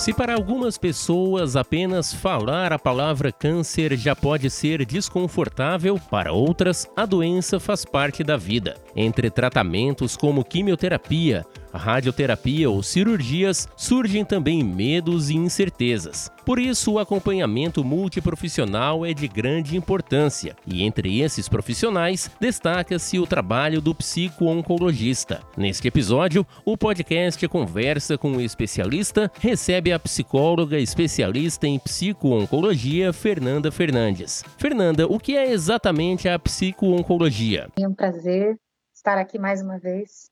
[0.00, 6.88] Se para algumas pessoas apenas falar a palavra câncer já pode ser desconfortável, para outras
[6.96, 8.78] a doença faz parte da vida.
[8.96, 16.30] Entre tratamentos como quimioterapia, radioterapia ou cirurgias, surgem também medos e incertezas.
[16.44, 23.26] Por isso, o acompanhamento multiprofissional é de grande importância, e entre esses profissionais, destaca-se o
[23.26, 25.40] trabalho do psico-oncologista.
[25.56, 33.70] Neste episódio, o podcast Conversa com o Especialista recebe a psicóloga especialista em psico-oncologia, Fernanda
[33.70, 34.42] Fernandes.
[34.56, 37.68] Fernanda, o que é exatamente a psico-oncologia?
[37.78, 38.56] É um prazer
[38.94, 40.29] estar aqui mais uma vez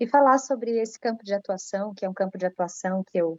[0.00, 3.38] e falar sobre esse campo de atuação, que é um campo de atuação que eu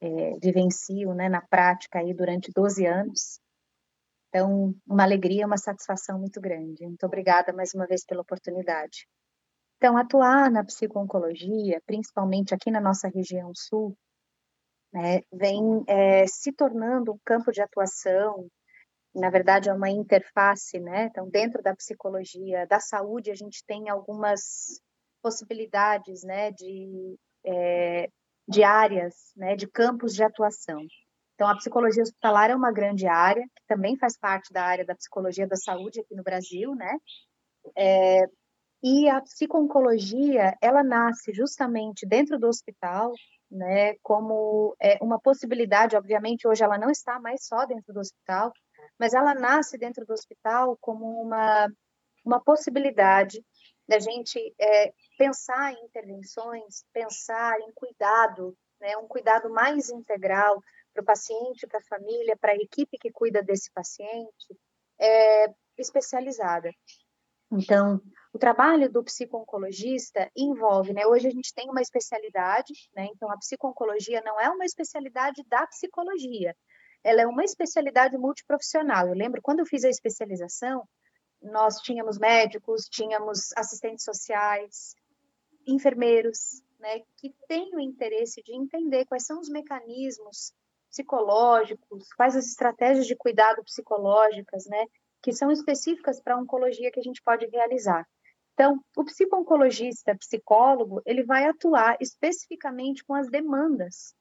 [0.00, 3.40] é, vivencio né, na prática aí durante 12 anos.
[4.28, 6.84] Então, uma alegria, uma satisfação muito grande.
[6.84, 9.06] Muito obrigada mais uma vez pela oportunidade.
[9.76, 13.96] Então, atuar na psico-oncologia, principalmente aqui na nossa região sul,
[14.92, 18.48] né, vem é, se tornando um campo de atuação,
[19.14, 21.06] na verdade é uma interface, né?
[21.06, 24.80] Então, dentro da psicologia da saúde, a gente tem algumas
[25.22, 28.08] possibilidades né, de, é,
[28.48, 30.80] de áreas, né, de campos de atuação.
[31.34, 34.94] Então, a psicologia hospitalar é uma grande área, que também faz parte da área da
[34.94, 36.96] psicologia da saúde aqui no Brasil, né?
[37.76, 38.20] É,
[38.82, 43.12] e a psico-oncologia, ela nasce justamente dentro do hospital,
[43.50, 48.52] né, como é, uma possibilidade, obviamente, hoje ela não está mais só dentro do hospital,
[48.98, 51.68] mas ela nasce dentro do hospital como uma,
[52.24, 53.44] uma possibilidade
[53.88, 61.02] da gente é, pensar em intervenções, pensar em cuidado, né, um cuidado mais integral para
[61.02, 64.56] o paciente, para a família, para a equipe que cuida desse paciente,
[65.00, 65.46] é,
[65.78, 66.70] especializada.
[67.50, 68.00] Então,
[68.32, 73.36] o trabalho do psico-oncologista envolve, né, hoje a gente tem uma especialidade, né, então a
[73.36, 76.56] psico-oncologia não é uma especialidade da psicologia,
[77.04, 79.08] ela é uma especialidade multiprofissional.
[79.08, 80.86] Eu lembro quando eu fiz a especialização,
[81.42, 84.94] nós tínhamos médicos, tínhamos assistentes sociais,
[85.66, 90.52] enfermeiros, né, que têm o interesse de entender quais são os mecanismos
[90.90, 94.86] psicológicos, quais as estratégias de cuidado psicológicas, né,
[95.22, 98.06] que são específicas para a oncologia que a gente pode realizar.
[98.54, 104.14] Então, o psico-oncologista, psicólogo, ele vai atuar especificamente com as demandas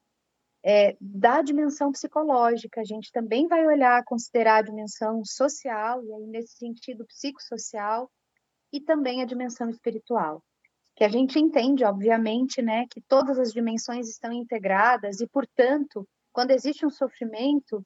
[0.64, 6.28] é, da dimensão psicológica, a gente também vai olhar, considerar a dimensão social, e aí
[6.28, 8.10] nesse sentido psicossocial,
[8.72, 10.44] e também a dimensão espiritual.
[10.96, 16.52] Que a gente entende, obviamente, né, que todas as dimensões estão integradas e, portanto, quando
[16.52, 17.84] existe um sofrimento,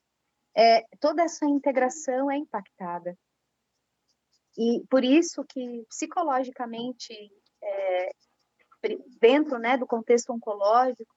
[0.54, 3.16] é, toda essa integração é impactada.
[4.56, 7.12] E por isso que psicologicamente,
[7.62, 8.10] é,
[9.20, 11.15] dentro né, do contexto oncológico,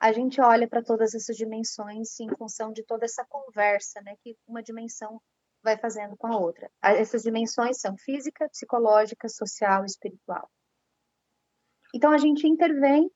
[0.00, 4.34] a gente olha para todas essas dimensões em função de toda essa conversa, né, que
[4.48, 5.20] uma dimensão
[5.62, 6.70] vai fazendo com a outra.
[6.82, 10.50] Essas dimensões são física, psicológica, social e espiritual.
[11.94, 13.10] Então, a gente intervém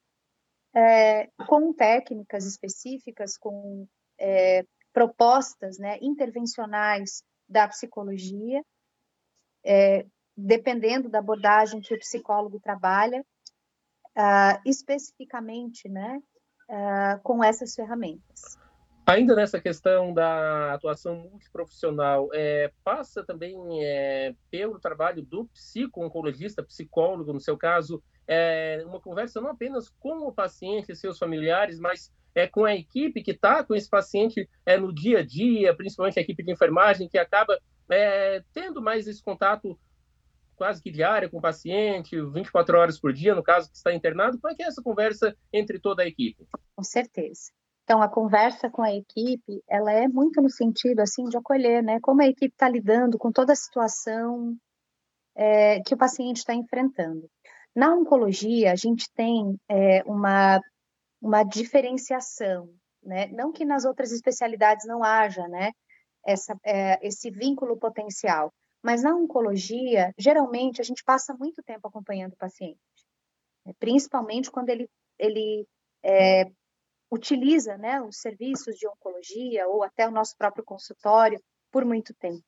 [0.74, 8.62] é, com técnicas específicas, com é, propostas né, intervencionais da psicologia,
[9.64, 10.04] é,
[10.36, 13.24] dependendo da abordagem que o psicólogo trabalha,
[14.16, 16.20] uh, especificamente, né,
[16.68, 18.58] uh, com essas ferramentas.
[19.06, 23.54] Ainda nessa questão da atuação multiprofissional, é, passa também
[23.84, 30.26] é, pelo trabalho do psico-oncologista, psicólogo, no seu caso, é, uma conversa não apenas com
[30.26, 34.48] o paciente e seus familiares, mas é, com a equipe que está com esse paciente
[34.64, 37.58] é, no dia a dia, principalmente a equipe de enfermagem, que acaba
[37.90, 39.78] é, tendo mais esse contato
[40.54, 44.38] quase que diária com o paciente, 24 horas por dia, no caso que está internado.
[44.40, 46.46] Como é que é essa conversa entre toda a equipe?
[46.76, 47.52] Com certeza.
[47.84, 52.00] Então, a conversa com a equipe, ela é muito no sentido, assim, de acolher, né?
[52.00, 54.56] Como a equipe está lidando com toda a situação
[55.34, 57.28] é, que o paciente está enfrentando.
[57.76, 60.60] Na oncologia, a gente tem é, uma,
[61.20, 62.70] uma diferenciação,
[63.02, 63.26] né?
[63.28, 65.70] Não que nas outras especialidades não haja, né?
[66.26, 68.50] Essa, é, esse vínculo potencial,
[68.84, 72.78] mas na oncologia, geralmente, a gente passa muito tempo acompanhando o paciente,
[73.64, 73.72] né?
[73.78, 75.66] principalmente quando ele, ele
[76.02, 76.44] é,
[77.10, 81.40] utiliza né, os serviços de oncologia ou até o nosso próprio consultório
[81.72, 82.44] por muito tempo.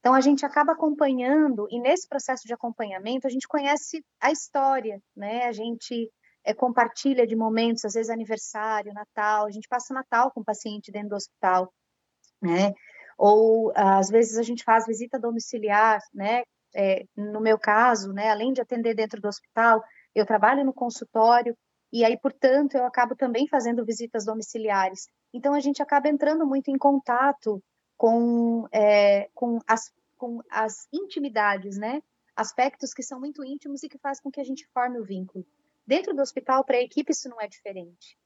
[0.00, 5.02] Então, a gente acaba acompanhando, e nesse processo de acompanhamento, a gente conhece a história,
[5.14, 5.44] né?
[5.44, 6.10] A gente
[6.44, 10.90] é, compartilha de momentos, às vezes aniversário, Natal, a gente passa Natal com o paciente
[10.90, 11.74] dentro do hospital,
[12.40, 12.72] né?
[13.18, 16.42] Ou às vezes a gente faz visita domiciliar, né?
[16.74, 19.82] É, no meu caso, né, além de atender dentro do hospital,
[20.14, 21.56] eu trabalho no consultório
[21.92, 25.06] e aí, portanto, eu acabo também fazendo visitas domiciliares.
[25.32, 27.62] Então, a gente acaba entrando muito em contato
[27.96, 32.02] com, é, com, as, com as intimidades, né?
[32.36, 35.44] Aspectos que são muito íntimos e que faz com que a gente forme o vínculo.
[35.86, 38.18] Dentro do hospital, para a equipe, isso não é diferente.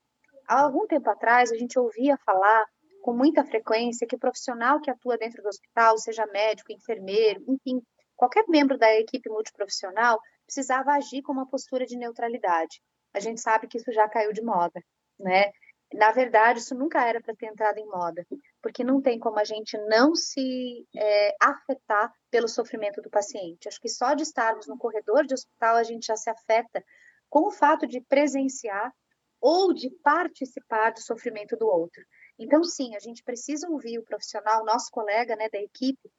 [0.48, 2.66] Há algum tempo atrás, a gente ouvia falar
[3.02, 7.82] com muita frequência que o profissional que atua dentro do hospital, seja médico, enfermeiro, enfim,
[8.16, 12.80] qualquer membro da equipe multiprofissional, precisava agir com uma postura de neutralidade
[13.14, 14.82] a gente sabe que isso já caiu de moda,
[15.18, 15.52] né?
[15.92, 18.26] Na verdade, isso nunca era para ter entrado em moda,
[18.62, 23.68] porque não tem como a gente não se é, afetar pelo sofrimento do paciente.
[23.68, 26.82] Acho que só de estarmos no corredor de hospital a gente já se afeta
[27.28, 28.90] com o fato de presenciar
[29.38, 32.02] ou de participar do sofrimento do outro.
[32.42, 36.10] Então, sim, a gente precisa ouvir o profissional, nosso colega né, da equipe,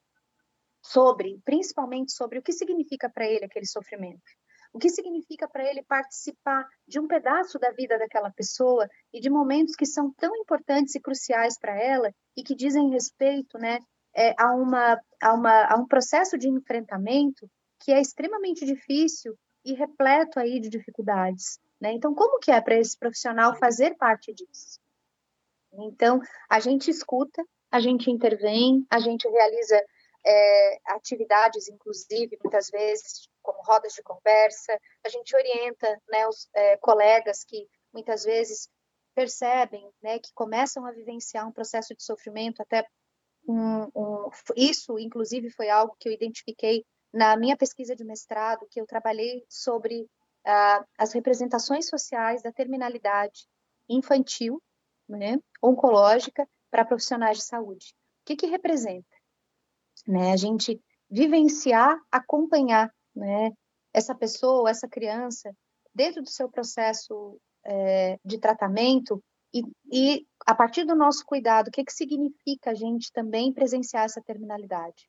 [0.82, 4.24] sobre, principalmente sobre o que significa para ele aquele sofrimento.
[4.74, 9.30] O que significa para ele participar de um pedaço da vida daquela pessoa e de
[9.30, 13.80] momentos que são tão importantes e cruciais para ela e que dizem respeito né,
[14.16, 17.48] é, a, uma, a, uma, a um processo de enfrentamento
[17.80, 21.60] que é extremamente difícil e repleto aí de dificuldades.
[21.80, 21.94] Né?
[21.94, 24.83] Então, como que é para esse profissional fazer parte disso?
[25.74, 29.82] Então, a gente escuta, a gente intervém, a gente realiza
[30.26, 36.78] é, atividades, inclusive, muitas vezes, como rodas de conversa, a gente orienta né, os é,
[36.78, 38.70] colegas que muitas vezes
[39.14, 42.86] percebem né, que começam a vivenciar um processo de sofrimento, até
[43.48, 48.82] um, um, isso, inclusive, foi algo que eu identifiquei na minha pesquisa de mestrado, que
[48.82, 53.46] eu trabalhei sobre uh, as representações sociais da terminalidade
[53.88, 54.62] infantil,
[55.08, 57.94] né, oncológica, para profissionais de saúde.
[58.22, 59.16] O que, que representa?
[60.08, 63.52] Né, a gente vivenciar, acompanhar né,
[63.94, 65.56] essa pessoa, essa criança,
[65.94, 69.24] dentro do seu processo é, de tratamento
[69.54, 69.62] e,
[69.92, 74.22] e, a partir do nosso cuidado, o que, que significa a gente também presenciar essa
[74.22, 75.08] terminalidade?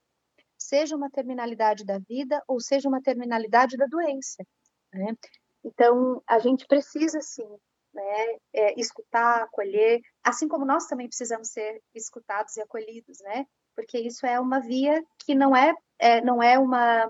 [0.58, 4.44] Seja uma terminalidade da vida ou seja uma terminalidade da doença.
[4.92, 5.16] Né?
[5.64, 7.48] Então, a gente precisa, sim,
[7.94, 13.46] né, é, escutar, acolher, assim como nós também precisamos ser escutados e acolhidos, né?
[13.74, 17.08] Porque isso é uma via que não é, é não é uma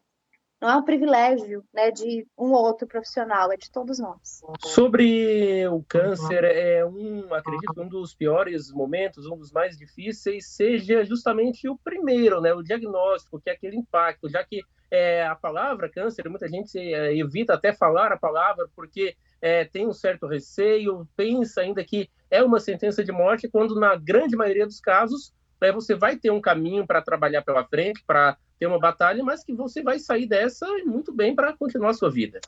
[0.65, 4.41] não é um privilégio né, de um ou outro profissional, é de todos nós.
[4.61, 11.05] Sobre o câncer, é um, acredito, um dos piores momentos, um dos mais difíceis, seja
[11.05, 15.91] justamente o primeiro, né, o diagnóstico, que é aquele impacto, já que é, a palavra
[15.91, 21.09] câncer, muita gente é, evita até falar a palavra porque é, tem um certo receio,
[21.17, 25.73] pensa ainda que é uma sentença de morte, quando na grande maioria dos casos né,
[25.73, 29.55] você vai ter um caminho para trabalhar pela frente, para ter uma batalha, mas que
[29.55, 32.41] você vai sair dessa muito bem para continuar a sua vida.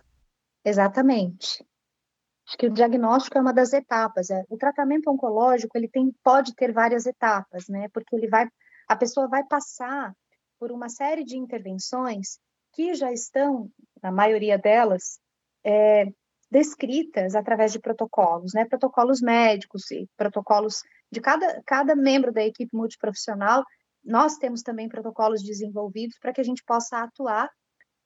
[0.65, 1.65] Exatamente.
[2.47, 4.31] Acho que o diagnóstico é uma das etapas.
[4.31, 4.45] É.
[4.49, 7.89] O tratamento oncológico ele tem, pode ter várias etapas, né?
[7.93, 8.49] Porque ele vai,
[8.89, 10.15] a pessoa vai passar
[10.59, 12.39] por uma série de intervenções
[12.73, 13.71] que já estão,
[14.03, 15.19] na maioria delas,
[15.65, 16.07] é,
[16.57, 18.65] descritas através de protocolos, né?
[18.65, 20.83] Protocolos médicos e protocolos
[21.13, 23.63] de cada, cada membro da equipe multiprofissional
[24.03, 27.51] nós temos também protocolos desenvolvidos para que a gente possa atuar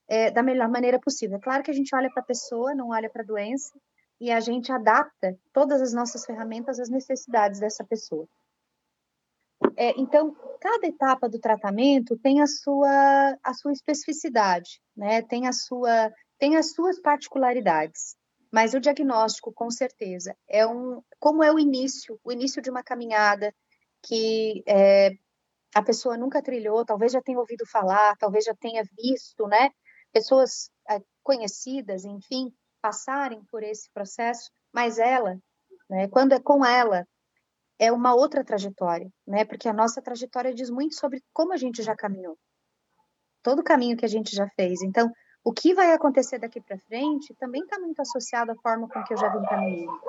[0.08, 1.36] é, da melhor maneira possível.
[1.36, 3.78] É claro que a gente olha para a pessoa, não olha para a doença,
[4.20, 8.26] e a gente adapta todas as nossas ferramentas às necessidades dessa pessoa.
[9.76, 15.22] É, então, cada etapa do tratamento tem a sua, a sua especificidade, né?
[15.22, 18.16] tem, a sua, tem as suas particularidades.
[18.52, 22.82] Mas o diagnóstico, com certeza, é um, como é o início, o início de uma
[22.82, 23.54] caminhada
[24.02, 25.10] que é,
[25.74, 29.70] a pessoa nunca trilhou, talvez já tenha ouvido falar, talvez já tenha visto, né?
[30.12, 32.52] Pessoas é, conhecidas, enfim,
[32.82, 35.38] passarem por esse processo, mas ela,
[35.88, 37.06] né, quando é com ela,
[37.78, 39.44] é uma outra trajetória, né?
[39.44, 42.36] Porque a nossa trajetória diz muito sobre como a gente já caminhou,
[43.42, 44.82] todo o caminho que a gente já fez.
[44.82, 45.10] Então,
[45.44, 49.14] o que vai acontecer daqui para frente também está muito associado à forma com que
[49.14, 50.00] eu já vim caminhando.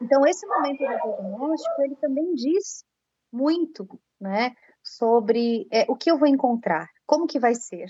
[0.00, 2.84] Então, esse momento do diagnóstico, ele também diz
[3.32, 3.88] muito,
[4.20, 4.54] né?
[4.86, 7.88] sobre é, o que eu vou encontrar, como que vai ser,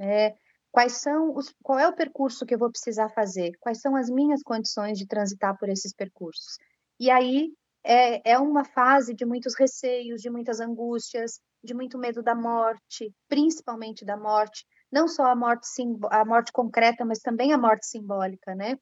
[0.00, 0.34] é,
[0.72, 4.10] quais são os, qual é o percurso que eu vou precisar fazer, quais são as
[4.10, 6.58] minhas condições de transitar por esses percursos.
[6.98, 7.52] E aí
[7.84, 13.12] é, é uma fase de muitos receios, de muitas angústias, de muito medo da morte,
[13.28, 15.66] principalmente da morte, não só a morte,
[16.10, 18.78] a morte concreta, mas também a morte simbólica, né?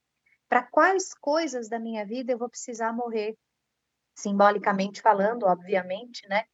[0.48, 3.34] Para quais coisas da minha vida eu vou precisar morrer,
[4.14, 6.44] simbolicamente falando, obviamente, né?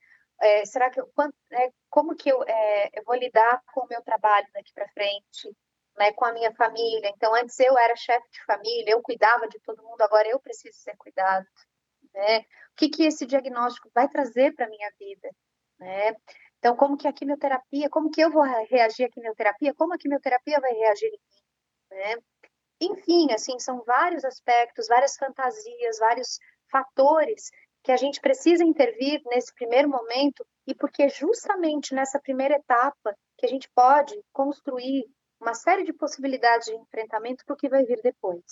[0.41, 3.89] É, será que eu, quando, é, como que eu, é, eu vou lidar com o
[3.89, 5.55] meu trabalho daqui para frente?
[5.99, 7.11] né, com a minha família.
[7.15, 10.79] Então, antes eu era chefe de família, eu cuidava de todo mundo, agora eu preciso
[10.79, 11.45] ser cuidado.
[12.15, 12.41] Né?
[12.41, 12.45] O
[12.77, 15.31] que, que esse diagnóstico vai trazer para a minha vida?
[15.79, 16.17] Né?
[16.59, 20.61] Então, como que a quimioterapia, como que eu vou reagir à quimioterapia, como a quimioterapia
[20.61, 21.99] vai reagir em mim?
[21.99, 22.17] Né?
[22.81, 26.39] Enfim, assim, são vários aspectos, várias fantasias, vários
[26.71, 27.51] fatores
[27.83, 33.47] que a gente precisa intervir nesse primeiro momento e porque justamente nessa primeira etapa que
[33.47, 35.07] a gente pode construir
[35.41, 38.43] uma série de possibilidades de enfrentamento para o que vai vir depois.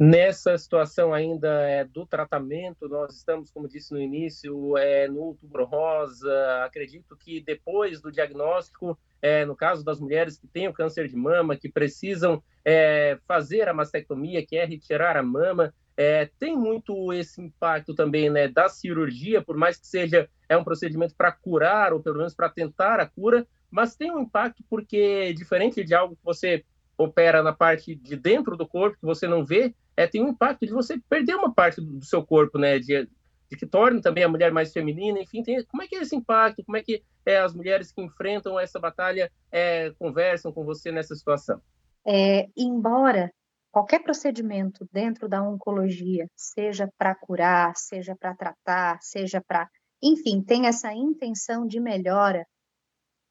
[0.00, 5.64] Nessa situação ainda é, do tratamento, nós estamos, como disse no início, é, no outubro
[5.64, 6.64] rosa.
[6.64, 11.16] Acredito que depois do diagnóstico, é, no caso das mulheres que têm o câncer de
[11.16, 17.12] mama, que precisam é, fazer a mastectomia, que é retirar a mama, é, tem muito
[17.12, 21.92] esse impacto também né, da cirurgia, por mais que seja é um procedimento para curar,
[21.92, 26.14] ou pelo menos para tentar a cura, mas tem um impacto porque, diferente de algo
[26.14, 26.64] que você
[26.96, 30.64] opera na parte de dentro do corpo, que você não vê, é, tem um impacto
[30.64, 32.78] de você perder uma parte do seu corpo, né?
[32.78, 33.04] De,
[33.50, 36.14] de que torne também a mulher mais feminina, enfim, tem, como é que é esse
[36.14, 36.64] impacto?
[36.64, 41.16] Como é que é, as mulheres que enfrentam essa batalha é, conversam com você nessa
[41.16, 41.60] situação?
[42.06, 43.32] É, embora
[43.72, 49.68] qualquer procedimento dentro da oncologia, seja para curar, seja para tratar, seja para,
[50.00, 52.46] enfim, tem essa intenção de melhora,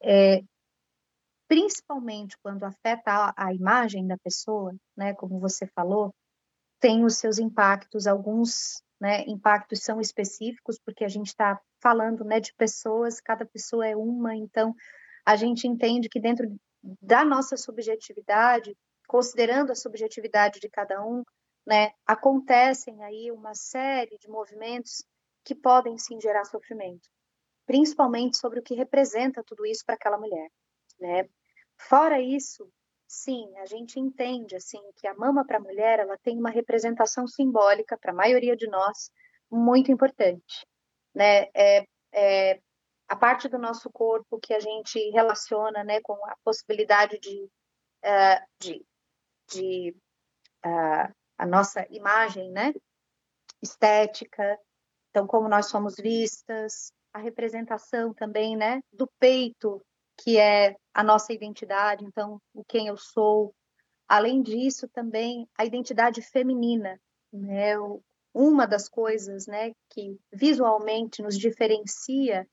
[0.03, 0.41] é,
[1.47, 6.13] principalmente quando afeta a, a, imagem da pessoa, né, como você falou,
[6.79, 12.39] tem os seus impactos, alguns né, impactos são específicos, porque a gente está falando né,
[12.39, 14.74] de pessoas, cada pessoa é uma, então
[15.25, 16.48] a gente entende que dentro
[17.01, 18.75] da nossa subjetividade,
[19.07, 21.24] considerando a subjetividade de cada um,
[21.65, 25.03] né, acontecem aí uma série de movimentos
[25.43, 27.10] que podem sim gerar sofrimento,
[27.65, 30.50] principalmente sobre o que representa tudo isso para aquela mulher,
[31.00, 31.27] né?
[31.77, 32.69] Fora isso,
[33.08, 37.28] sim, a gente entende assim que a mama para a mulher ela tem uma representação
[37.28, 39.10] simbólica para a maioria de nós
[39.50, 40.66] muito importante,
[41.16, 41.48] né?
[41.56, 42.62] É, é,
[43.08, 47.44] a parte do nosso corpo que a gente relaciona, né, com a possibilidade de,
[48.04, 48.86] uh, de
[49.50, 49.96] de
[50.66, 52.74] uh, a nossa imagem, né?
[53.62, 54.60] Estética,
[55.10, 58.82] então como nós somos vistas, a representação também, né?
[58.92, 59.82] Do peito,
[60.17, 63.53] que é a nossa identidade, então o quem eu sou.
[64.07, 67.00] Além disso, também a identidade feminina,
[67.31, 67.74] né?
[68.33, 72.47] Uma das coisas, né, que visualmente nos diferencia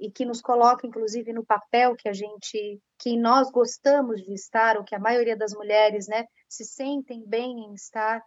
[0.00, 4.78] e que nos coloca inclusive no papel que a gente que nós gostamos de estar
[4.78, 8.22] ou que a maioria das mulheres né se sentem bem em estar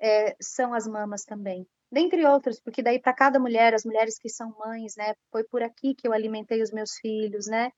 [0.00, 4.28] é, são as mamas também dentre outras porque daí para cada mulher as mulheres que
[4.28, 7.70] são mães né foi por aqui que eu alimentei os meus filhos né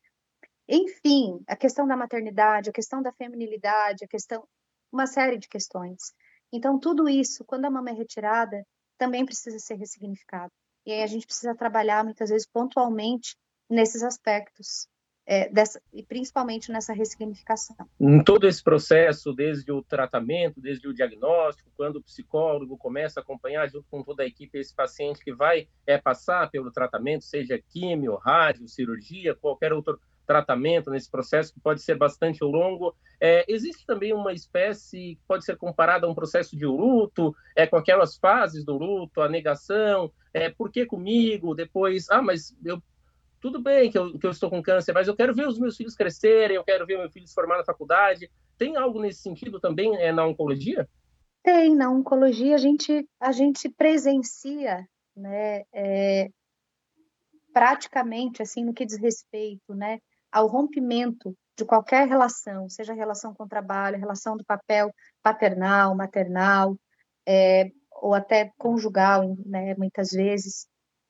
[0.69, 4.47] enfim a questão da maternidade a questão da feminilidade a questão
[4.93, 6.13] uma série de questões
[6.53, 8.65] então tudo isso quando a mama é retirada
[8.99, 10.53] também precisa ser ressignificado
[10.85, 13.37] e aí a gente precisa trabalhar muitas vezes pontualmente
[13.69, 14.89] nesses aspectos.
[15.31, 17.77] É, dessa, e principalmente nessa ressignificação.
[18.01, 23.23] Em todo esse processo, desde o tratamento, desde o diagnóstico, quando o psicólogo começa a
[23.23, 27.63] acompanhar junto com toda a equipe esse paciente que vai é, passar pelo tratamento, seja
[27.69, 32.95] químio, rádio, cirurgia, qualquer outro tratamento nesse processo que pode ser bastante longo.
[33.19, 37.67] É, existe também uma espécie que pode ser comparada a um processo de luto, é,
[37.67, 41.55] com aquelas fases do luto, a negação, é, por que comigo?
[41.55, 42.81] Depois, ah, mas eu
[43.41, 45.77] tudo bem que eu, que eu estou com câncer, mas eu quero ver os meus
[45.77, 48.29] filhos crescerem, eu quero ver meu filho se formar na faculdade.
[48.59, 50.89] Tem algo nesse sentido também é, na oncologia?
[51.43, 54.85] Tem, na oncologia a gente, a gente presencia,
[55.17, 56.29] né, é,
[57.53, 63.45] praticamente, assim, no que diz respeito, né, ao rompimento de qualquer relação, seja relação com
[63.45, 64.91] o trabalho, relação do papel
[65.23, 66.77] paternal, maternal,
[67.27, 67.71] é,
[68.01, 70.69] ou até conjugal, né, muitas vezes,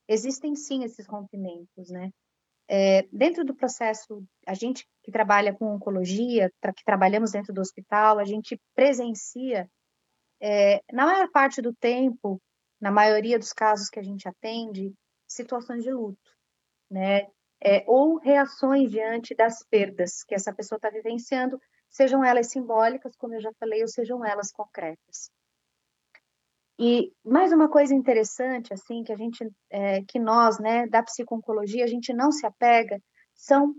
[0.09, 2.11] existem sim esses rompimentos, né?
[2.71, 8.19] É, dentro do processo, a gente que trabalha com oncologia, que trabalhamos dentro do hospital,
[8.19, 9.69] a gente presencia,
[10.41, 12.41] é, na maior parte do tempo,
[12.81, 14.93] na maioria dos casos que a gente atende,
[15.27, 16.31] situações de luto,
[16.91, 17.27] né?
[17.63, 23.35] É, ou reações diante das perdas que essa pessoa está vivenciando, sejam elas simbólicas, como
[23.35, 25.31] eu já falei, ou sejam elas concretas.
[26.79, 31.85] E mais uma coisa interessante, assim, que a gente, é, que nós, né, da psiconcologia,
[31.85, 33.03] a gente não se apega,
[33.35, 33.75] são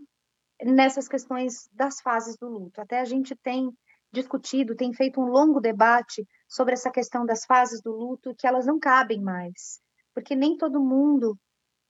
[0.61, 2.81] nessas questões das fases do luto.
[2.81, 3.71] Até a gente tem
[4.11, 8.65] discutido, tem feito um longo debate sobre essa questão das fases do luto, que elas
[8.65, 9.79] não cabem mais,
[10.13, 11.37] porque nem todo mundo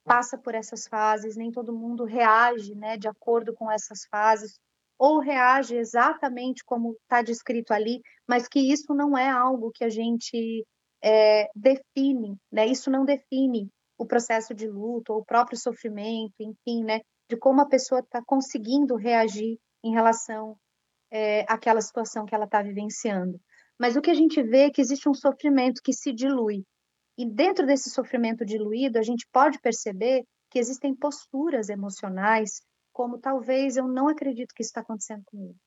[0.04, 4.60] passa por essas fases, nem todo mundo reage, né, de acordo com essas fases.
[4.98, 9.90] ou reage exatamente como está descrito ali, mas que isso não é algo que a
[9.90, 10.66] gente
[11.02, 12.66] é, define, né?
[12.68, 17.00] Isso não define o processo de luto ou o próprio sofrimento, enfim, né?
[17.30, 20.58] De como a pessoa está conseguindo reagir em relação
[21.12, 23.40] é, àquela situação que ela está vivenciando.
[23.80, 26.64] Mas o que a gente vê é que existe um sofrimento que se dilui.
[27.20, 32.62] E dentro desse sofrimento diluído, a gente pode perceber que existem posturas emocionais,
[32.94, 35.60] como talvez eu não acredito que isso está acontecendo comigo.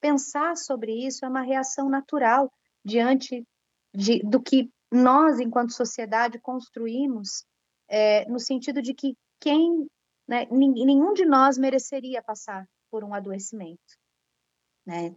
[0.00, 2.50] Pensar sobre isso é uma reação natural
[2.82, 3.46] diante
[3.94, 7.44] de, do que nós, enquanto sociedade, construímos,
[7.86, 9.86] é, no sentido de que quem,
[10.26, 13.98] né, nenhum de nós mereceria passar por um adoecimento.
[14.86, 15.14] Né?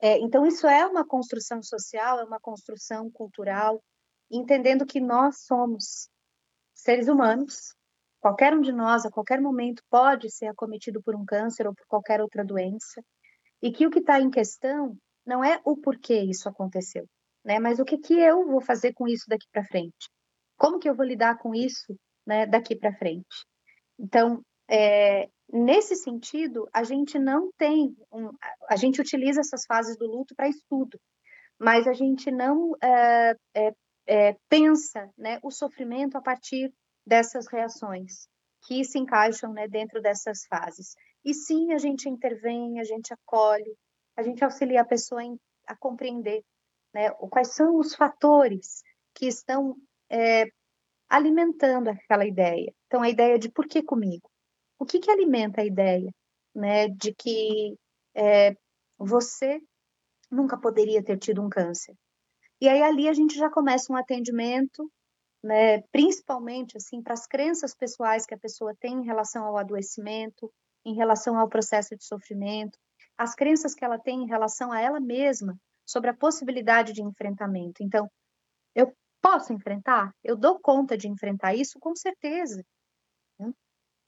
[0.00, 3.82] É, então, isso é uma construção social, é uma construção cultural,
[4.30, 6.08] entendendo que nós somos
[6.74, 7.74] seres humanos,
[8.20, 11.86] qualquer um de nós, a qualquer momento, pode ser acometido por um câncer ou por
[11.86, 13.02] qualquer outra doença,
[13.62, 17.06] e que o que está em questão não é o porquê isso aconteceu,
[17.44, 17.58] né?
[17.58, 20.10] Mas o que, que eu vou fazer com isso daqui para frente?
[20.56, 23.46] Como que eu vou lidar com isso né, daqui para frente?
[23.98, 28.30] Então, é, nesse sentido, a gente não tem, um,
[28.68, 30.98] a gente utiliza essas fases do luto para estudo,
[31.58, 33.72] mas a gente não é, é,
[34.06, 36.72] é, pensa né, o sofrimento a partir
[37.06, 38.28] dessas reações
[38.66, 40.94] que se encaixam né, dentro dessas fases.
[41.24, 43.76] E sim, a gente intervém, a gente acolhe,
[44.16, 46.42] a gente auxilia a pessoa em, a compreender
[46.92, 48.82] né, quais são os fatores
[49.14, 49.76] que estão
[50.10, 50.46] é,
[51.08, 52.72] alimentando aquela ideia.
[52.86, 54.30] Então, a ideia de por que comigo?
[54.78, 56.10] O que, que alimenta a ideia
[56.54, 57.76] né, de que
[58.14, 58.56] é,
[58.96, 59.60] você
[60.30, 61.94] nunca poderia ter tido um câncer?
[62.60, 64.90] E aí ali a gente já começa um atendimento,
[65.42, 70.50] né, principalmente assim para as crenças pessoais que a pessoa tem em relação ao adoecimento,
[70.84, 72.78] em relação ao processo de sofrimento,
[73.16, 75.56] as crenças que ela tem em relação a ela mesma
[75.86, 77.82] sobre a possibilidade de enfrentamento.
[77.82, 78.08] Então,
[78.74, 80.12] eu posso enfrentar?
[80.22, 82.64] Eu dou conta de enfrentar isso com certeza.
[83.38, 83.52] Né?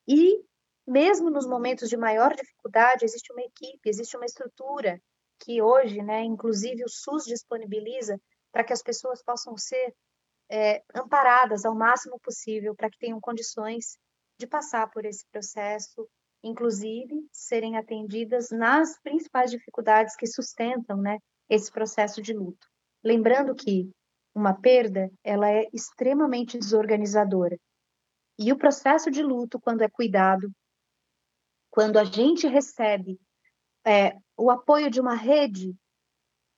[0.08, 0.44] E
[0.86, 5.00] mesmo nos momentos de maior dificuldade, existe uma equipe, existe uma estrutura
[5.40, 8.18] que hoje, né, inclusive o SUS disponibiliza
[8.56, 9.94] para que as pessoas possam ser
[10.50, 13.98] é, amparadas ao máximo possível, para que tenham condições
[14.40, 16.08] de passar por esse processo,
[16.42, 21.18] inclusive serem atendidas nas principais dificuldades que sustentam, né,
[21.50, 22.66] esse processo de luto.
[23.04, 23.90] Lembrando que
[24.34, 27.58] uma perda, ela é extremamente desorganizadora.
[28.38, 30.50] E o processo de luto, quando é cuidado,
[31.70, 33.20] quando a gente recebe
[33.84, 35.76] é, o apoio de uma rede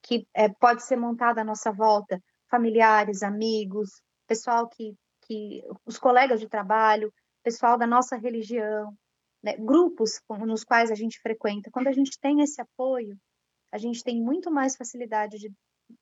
[0.09, 2.19] que é, pode ser montada à nossa volta,
[2.51, 3.91] familiares, amigos,
[4.27, 8.97] pessoal que, que os colegas de trabalho, pessoal da nossa religião,
[9.43, 11.71] né, grupos nos quais a gente frequenta.
[11.71, 13.19] Quando a gente tem esse apoio,
[13.71, 15.53] a gente tem muito mais facilidade de,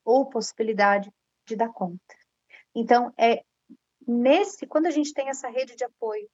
[0.05, 1.11] ou possibilidade
[1.45, 2.15] de dar conta.
[2.77, 3.43] Então, é
[4.07, 6.31] nesse, quando a gente tem essa rede de apoio,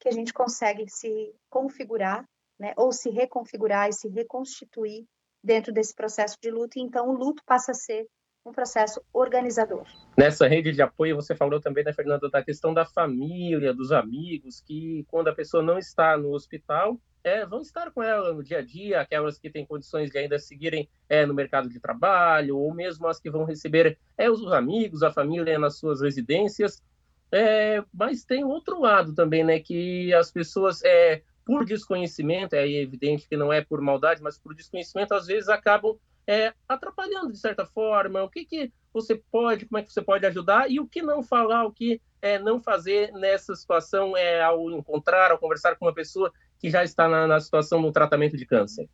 [0.00, 5.06] que a gente consegue se configurar, né, ou se reconfigurar e se reconstituir
[5.42, 8.06] dentro desse processo de luto, e então o luto passa a ser
[8.44, 9.84] um processo organizador.
[10.16, 14.60] Nessa rede de apoio, você falou também, né, Fernanda, da questão da família, dos amigos,
[14.60, 18.58] que quando a pessoa não está no hospital, é, vão estar com ela no dia
[18.58, 22.72] a dia, aquelas que têm condições de ainda seguirem é, no mercado de trabalho, ou
[22.72, 26.82] mesmo as que vão receber é, os amigos, a família nas suas residências.
[27.30, 33.26] É, mas tem outro lado também, né, que as pessoas, é, por desconhecimento, é evidente
[33.26, 37.64] que não é por maldade, mas por desconhecimento, às vezes acabam é, atrapalhando de certa
[37.64, 38.22] forma.
[38.22, 41.22] O que, que você pode, como é que você pode ajudar e o que não
[41.22, 45.94] falar, o que é, não fazer nessa situação é, ao encontrar, ao conversar com uma
[45.94, 48.86] pessoa que já está na, na situação do tratamento de câncer?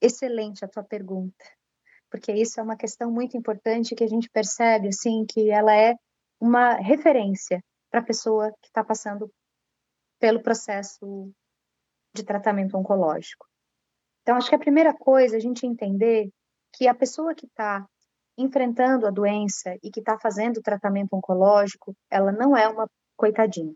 [0.00, 1.44] Excelente a tua pergunta,
[2.08, 5.96] porque isso é uma questão muito importante que a gente percebe assim que ela é
[6.38, 7.60] uma referência
[7.90, 9.28] para a pessoa que está passando
[10.20, 11.32] pelo processo
[12.14, 13.46] de tratamento oncológico.
[14.22, 16.30] Então, acho que a primeira coisa é a gente entender
[16.74, 17.86] que a pessoa que está
[18.36, 23.74] enfrentando a doença e que está fazendo o tratamento oncológico, ela não é uma coitadinha.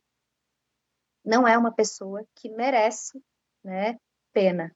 [1.24, 3.22] Não é uma pessoa que merece
[3.62, 3.96] né,
[4.32, 4.74] pena.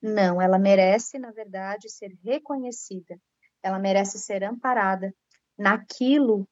[0.00, 3.18] Não, ela merece, na verdade, ser reconhecida.
[3.62, 5.12] Ela merece ser amparada
[5.56, 6.46] naquilo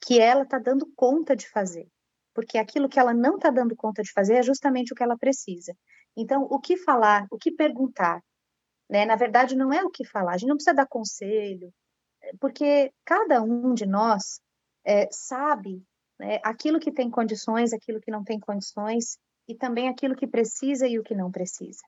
[0.00, 1.88] que ela está dando conta de fazer.
[2.34, 5.16] Porque aquilo que ela não está dando conta de fazer é justamente o que ela
[5.16, 5.76] precisa.
[6.16, 8.22] Então, o que falar, o que perguntar,
[8.88, 9.04] né?
[9.04, 10.34] Na verdade, não é o que falar.
[10.34, 11.72] A gente não precisa dar conselho,
[12.40, 14.40] porque cada um de nós
[14.84, 15.82] é, sabe
[16.18, 19.18] né, aquilo que tem condições, aquilo que não tem condições,
[19.48, 21.82] e também aquilo que precisa e o que não precisa.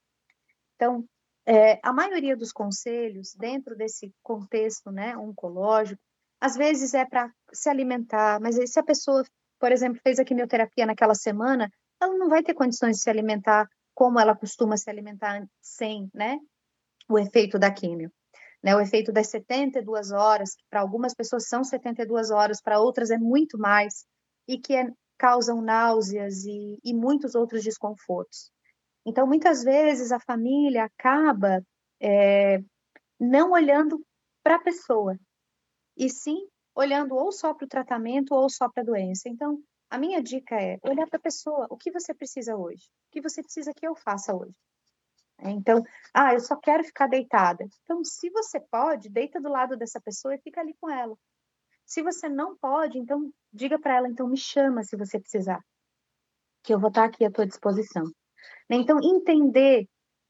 [0.74, 1.04] Então,
[1.46, 6.00] é, a maioria dos conselhos, dentro desse contexto né, oncológico,
[6.40, 9.24] às vezes é para se alimentar, mas se a pessoa,
[9.64, 13.66] por exemplo, fez a quimioterapia naquela semana, ela não vai ter condições de se alimentar
[13.94, 16.36] como ela costuma se alimentar sem né,
[17.08, 18.12] o efeito da quimio.
[18.62, 23.10] Né, o efeito das 72 horas, que para algumas pessoas são 72 horas, para outras
[23.10, 24.04] é muito mais,
[24.46, 28.50] e que é, causam náuseas e, e muitos outros desconfortos.
[29.06, 31.62] Então, muitas vezes a família acaba
[32.02, 32.58] é,
[33.18, 33.98] não olhando
[34.42, 35.18] para a pessoa,
[35.96, 39.28] e sim olhando ou só para o tratamento ou só para a doença.
[39.28, 42.84] Então, a minha dica é olhar para a pessoa, o que você precisa hoje?
[43.08, 44.56] O que você precisa que eu faça hoje?
[45.38, 45.82] É, então,
[46.12, 47.66] ah, eu só quero ficar deitada.
[47.82, 51.16] Então, se você pode, deita do lado dessa pessoa e fica ali com ela.
[51.84, 55.62] Se você não pode, então diga para ela, então me chama se você precisar,
[56.62, 58.04] que eu vou estar aqui à tua disposição.
[58.70, 58.76] Né?
[58.76, 59.86] Então, entender,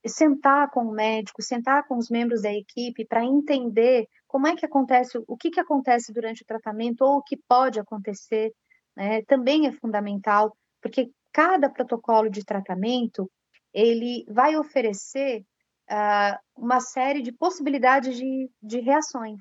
[0.06, 4.66] sentar com o médico, sentar com os membros da equipe para entender como é que
[4.66, 8.52] acontece, o que, que acontece durante o tratamento ou o que pode acontecer,
[8.96, 9.22] né?
[9.28, 13.30] também é fundamental, porque cada protocolo de tratamento
[13.72, 15.44] ele vai oferecer
[15.88, 19.38] uh, uma série de possibilidades de, de reações.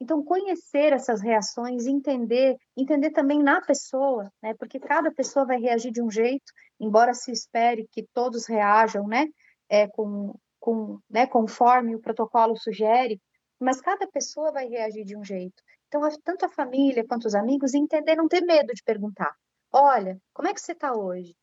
[0.00, 4.54] Então, conhecer essas reações, entender, entender também na pessoa, né?
[4.58, 9.28] Porque cada pessoa vai reagir de um jeito, embora se espere que todos reajam, né?
[9.68, 11.28] É, com, com, né?
[11.28, 13.20] Conforme o protocolo sugere,
[13.62, 15.62] mas cada pessoa vai reagir de um jeito.
[15.88, 19.34] Então, tanto a família quanto os amigos entender, não ter medo de perguntar.
[19.72, 21.34] Olha, como é que você está hoje?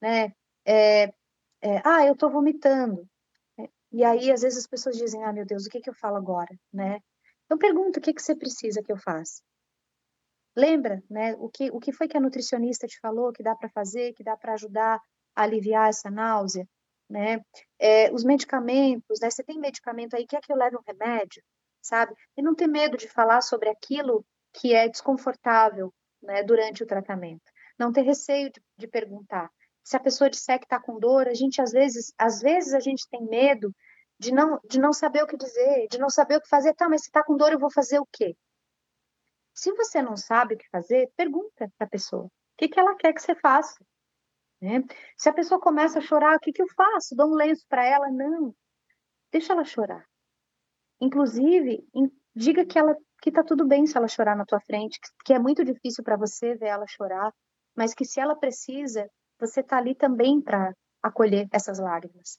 [0.00, 0.32] Né?
[0.64, 1.04] É,
[1.62, 3.08] é, ah, eu estou vomitando.
[3.92, 6.16] E aí, às vezes, as pessoas dizem, ah, meu Deus, o que, que eu falo
[6.16, 6.54] agora?
[6.72, 7.00] Né?
[7.48, 9.42] Então pergunta o que, que você precisa que eu faça.
[10.54, 11.34] Lembra, né?
[11.38, 14.22] O que, o que foi que a nutricionista te falou que dá para fazer, que
[14.22, 15.00] dá para ajudar
[15.34, 16.68] a aliviar essa náusea,
[17.08, 17.40] né?
[17.78, 19.30] É, os medicamentos, né?
[19.30, 21.42] Você tem medicamento aí, quer que eu leve um remédio,
[21.80, 22.14] sabe?
[22.36, 25.92] E não ter medo de falar sobre aquilo que é desconfortável,
[26.22, 26.42] né?
[26.42, 27.42] Durante o tratamento.
[27.78, 29.50] Não ter receio de, de perguntar.
[29.84, 32.80] Se a pessoa disser que está com dor, a gente às vezes, às vezes a
[32.80, 33.74] gente tem medo
[34.18, 36.74] de não, de não saber o que dizer, de não saber o que fazer.
[36.74, 38.36] Tá, mas se tá com dor, eu vou fazer o quê?
[39.54, 42.24] Se você não sabe o que fazer, pergunta para a pessoa.
[42.26, 43.84] O que, que ela quer que você faça?
[44.60, 44.82] Né?
[45.16, 47.14] Se a pessoa começa a chorar, o que, que eu faço?
[47.14, 48.10] Dou um lenço para ela?
[48.10, 48.54] Não.
[49.32, 50.04] Deixa ela chorar.
[51.00, 51.84] Inclusive,
[52.34, 55.38] diga que ela que tá tudo bem se ela chorar na tua frente, que é
[55.38, 57.32] muito difícil para você ver ela chorar,
[57.76, 59.08] mas que se ela precisa,
[59.40, 62.38] você tá ali também para acolher essas lágrimas.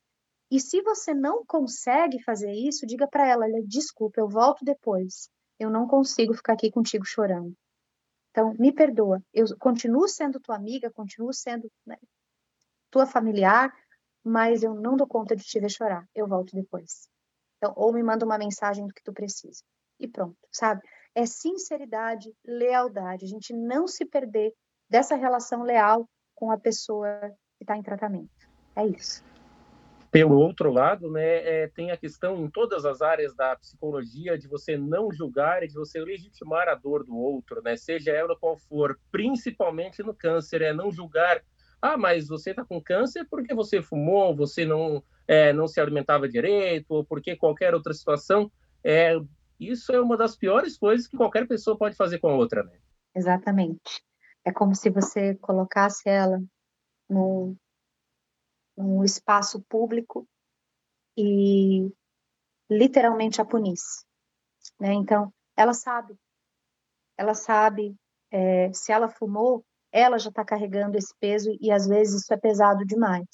[0.52, 5.30] E se você não consegue fazer isso, diga para ela, desculpa, eu volto depois.
[5.60, 7.54] Eu não consigo ficar aqui contigo chorando.
[8.32, 9.22] Então, me perdoa.
[9.34, 11.98] Eu continuo sendo tua amiga, continuo sendo né,
[12.92, 13.74] tua familiar,
[14.24, 16.08] mas eu não dou conta de te ver chorar.
[16.14, 17.10] Eu volto depois.
[17.58, 19.64] Então, ou me manda uma mensagem do que tu precisa.
[20.00, 20.82] E pronto, sabe?
[21.14, 23.26] É sinceridade, lealdade.
[23.26, 24.54] A gente não se perder
[24.90, 27.10] dessa relação leal com a pessoa
[27.58, 28.30] que está em tratamento.
[28.76, 29.24] É isso.
[30.12, 34.48] Pelo outro lado, né, é, tem a questão em todas as áreas da psicologia de
[34.48, 38.58] você não julgar e de você legitimar a dor do outro, né, seja ela qual
[38.58, 41.44] for, principalmente no câncer, é não julgar.
[41.82, 46.28] Ah, mas você está com câncer porque você fumou, você não, é, não se alimentava
[46.28, 48.52] direito, ou porque qualquer outra situação.
[48.84, 49.16] É,
[49.60, 52.80] isso é uma das piores coisas que qualquer pessoa pode fazer com a outra, né?
[53.16, 54.04] Exatamente.
[54.46, 56.42] É como se você colocasse ela
[57.10, 57.56] no,
[58.80, 60.26] um espaço público
[61.18, 61.92] e
[62.70, 64.06] literalmente a punisse.
[64.80, 64.94] Né?
[64.94, 66.16] Então, ela sabe,
[67.18, 67.96] ela sabe
[68.32, 72.38] é, se ela fumou, ela já está carregando esse peso e às vezes isso é
[72.38, 73.28] pesado demais,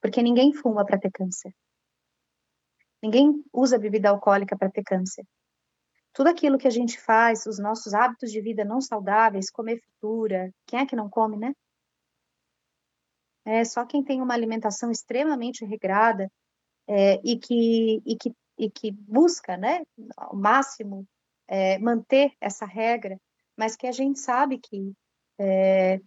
[0.00, 1.52] porque ninguém fuma para ter câncer.
[3.02, 5.26] Ninguém usa bebida alcoólica para ter câncer.
[6.12, 10.50] Tudo aquilo que a gente faz, os nossos hábitos de vida não saudáveis, comer fritura,
[10.66, 11.52] quem é que não come, né?
[13.52, 16.30] É só quem tem uma alimentação extremamente regrada
[16.86, 19.82] é, e, que, e, que, e que busca, né,
[20.16, 21.04] ao máximo,
[21.48, 23.18] é, manter essa regra,
[23.56, 24.92] mas que a gente sabe que
[25.36, 26.00] é,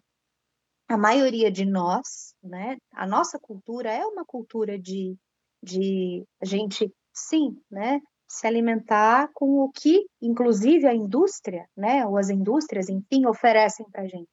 [0.87, 5.17] a maioria de nós, né, a nossa cultura é uma cultura de,
[5.61, 12.17] de a gente, sim, né, se alimentar com o que, inclusive, a indústria, né, ou
[12.17, 14.29] as indústrias, enfim, oferecem para a gente.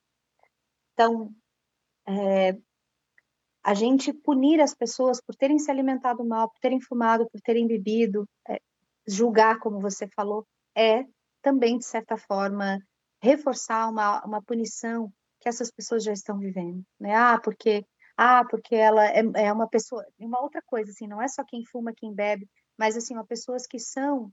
[0.95, 1.35] Então,
[2.07, 2.57] é,
[3.63, 7.67] a gente punir as pessoas por terem se alimentado mal, por terem fumado, por terem
[7.67, 8.61] bebido, é,
[9.07, 10.47] julgar, como você falou,
[10.77, 11.05] é
[11.43, 12.79] também, de certa forma,
[13.23, 16.83] reforçar uma, uma punição que essas pessoas já estão vivendo.
[16.99, 17.15] Né?
[17.15, 17.85] Ah, porque
[18.23, 21.65] ah, porque ela é, é uma pessoa, uma outra coisa, assim, não é só quem
[21.65, 22.47] fuma, quem bebe,
[22.79, 24.31] mas assim, ó, pessoas que são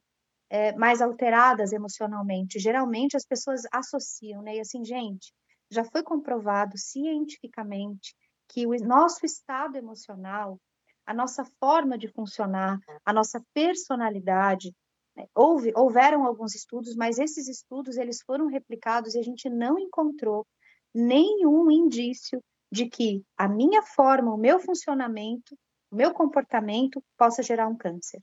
[0.50, 2.60] é, mais alteradas emocionalmente.
[2.60, 4.58] Geralmente as pessoas associam, né?
[4.58, 5.34] E assim, gente,
[5.72, 8.14] já foi comprovado cientificamente
[8.50, 10.60] que o nosso estado emocional,
[11.06, 14.74] a nossa forma de funcionar, a nossa personalidade,
[15.18, 15.26] né?
[15.36, 20.46] Houve, houveram alguns estudos, mas esses estudos eles foram replicados e a gente não encontrou
[20.94, 22.40] nenhum indício
[22.72, 25.58] de que a minha forma, o meu funcionamento,
[25.92, 28.20] o meu comportamento possa gerar um câncer.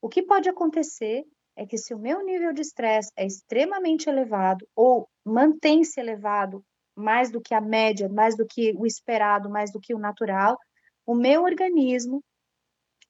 [0.00, 4.66] O que pode acontecer é que se o meu nível de estresse é extremamente elevado
[4.74, 6.64] ou mantém-se elevado
[6.96, 10.58] mais do que a média, mais do que o esperado, mais do que o natural,
[11.06, 12.22] o meu organismo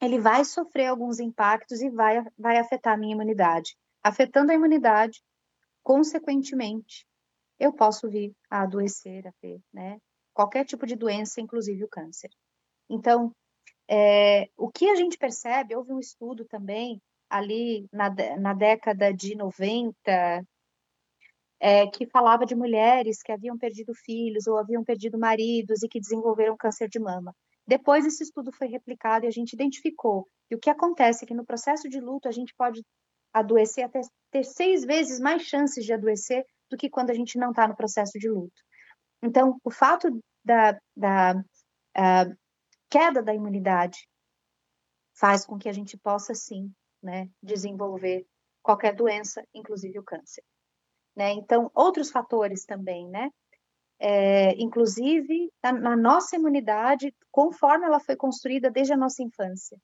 [0.00, 3.76] ele vai sofrer alguns impactos e vai, vai afetar a minha imunidade.
[4.02, 5.22] Afetando a imunidade,
[5.82, 7.06] consequentemente,
[7.58, 9.98] eu posso vir a adoecer, a ter, né,
[10.34, 12.30] qualquer tipo de doença, inclusive o câncer.
[12.90, 13.32] Então,
[13.88, 19.36] é, o que a gente percebe, houve um estudo também ali na, na década de
[19.36, 20.44] 90,
[21.64, 26.00] é, que falava de mulheres que haviam perdido filhos ou haviam perdido maridos e que
[26.00, 27.32] desenvolveram câncer de mama.
[27.64, 31.34] Depois esse estudo foi replicado e a gente identificou que o que acontece é que
[31.34, 32.84] no processo de luto a gente pode
[33.32, 34.00] adoecer até
[34.32, 37.76] ter seis vezes mais chances de adoecer do que quando a gente não está no
[37.76, 38.60] processo de luto.
[39.22, 40.08] Então, o fato
[40.44, 42.36] da, da uh,
[42.90, 44.08] queda da imunidade
[45.14, 48.26] faz com que a gente possa, sim, né, desenvolver
[48.60, 50.42] qualquer doença, inclusive o câncer.
[51.16, 51.32] Né?
[51.32, 53.30] Então, outros fatores também, né?
[53.98, 59.78] É, inclusive na, na, nossa imunidade, conforme ela foi construída desde a nossa infância.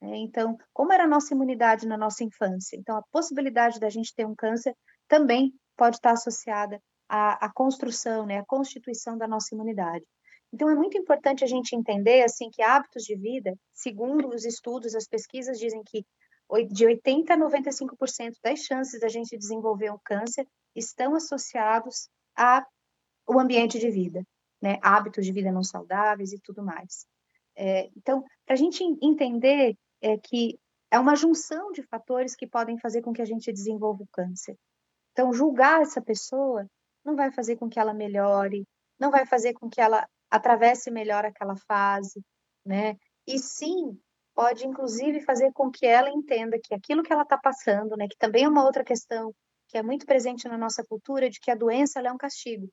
[0.00, 0.18] Né?
[0.18, 2.76] Então, como era a nossa imunidade na nossa infância?
[2.76, 4.72] Então, a possibilidade da gente ter um câncer
[5.08, 10.04] também pode estar associada à, à construção, né, à constituição da nossa imunidade.
[10.52, 14.94] Então, é muito importante a gente entender assim que hábitos de vida, segundo os estudos,
[14.94, 16.04] as pesquisas dizem que
[16.70, 23.78] de 80 a 95% das chances da gente desenvolver um câncer estão associados ao ambiente
[23.78, 24.22] de vida,
[24.60, 24.78] né?
[24.82, 27.06] hábitos de vida não saudáveis e tudo mais.
[27.56, 30.58] É, então, para a gente entender é, que
[30.90, 34.56] é uma junção de fatores que podem fazer com que a gente desenvolva o câncer.
[35.12, 36.66] Então, julgar essa pessoa
[37.04, 38.66] não vai fazer com que ela melhore,
[38.98, 42.22] não vai fazer com que ela atravesse melhor aquela fase,
[42.64, 42.96] né?
[43.26, 43.98] E sim,
[44.34, 48.18] pode inclusive fazer com que ela entenda que aquilo que ela está passando, né, que
[48.18, 49.32] também é uma outra questão
[49.68, 52.68] que é muito presente na nossa cultura, de que a doença é um castigo.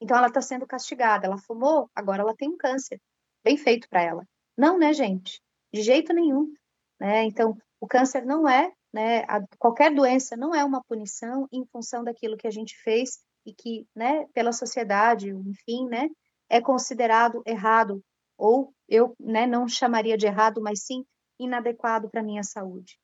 [0.00, 3.00] Então ela está sendo castigada, ela fumou, agora ela tem um câncer.
[3.44, 4.26] Bem feito para ela.
[4.56, 5.40] Não, né, gente?
[5.72, 6.52] De jeito nenhum.
[7.00, 7.24] Né?
[7.24, 12.04] Então, o câncer não é, né, a, qualquer doença não é uma punição em função
[12.04, 16.08] daquilo que a gente fez e que, né, pela sociedade, enfim, né,
[16.48, 18.02] é considerado errado,
[18.36, 21.04] ou eu né, não chamaria de errado, mas sim
[21.38, 22.98] inadequado para a minha saúde.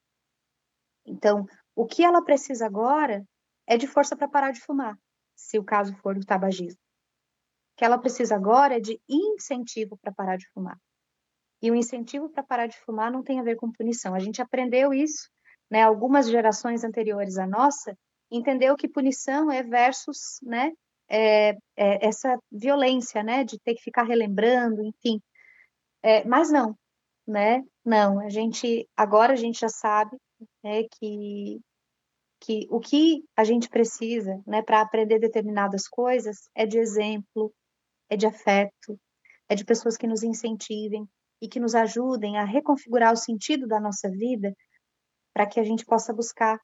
[1.04, 1.46] Então,
[1.81, 3.25] o que ela precisa agora
[3.67, 4.97] é de força para parar de fumar,
[5.37, 6.81] se o caso for o tabagismo.
[7.75, 10.77] O que ela precisa agora é de incentivo para parar de fumar.
[11.62, 14.14] E o incentivo para parar de fumar não tem a ver com punição.
[14.14, 15.29] A gente aprendeu isso,
[15.71, 15.83] né?
[15.83, 17.97] Algumas gerações anteriores à nossa
[18.31, 20.73] entendeu que punição é versus, né?
[21.09, 25.21] é, é, essa violência, né, de ter que ficar relembrando, enfim.
[26.03, 26.77] É, mas não,
[27.27, 27.64] né?
[27.85, 30.17] Não, a gente agora a gente já sabe
[30.62, 31.61] né, que
[32.40, 37.53] que o que a gente precisa, né, para aprender determinadas coisas é de exemplo,
[38.09, 38.98] é de afeto,
[39.48, 41.07] é de pessoas que nos incentivem
[41.40, 44.55] e que nos ajudem a reconfigurar o sentido da nossa vida
[45.33, 46.59] para que a gente possa buscar